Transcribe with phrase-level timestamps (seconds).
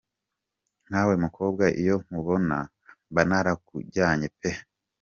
[0.87, 2.57] Nkawe mukobwa iyo nkubona
[3.11, 4.51] mbanarakujyanye pe.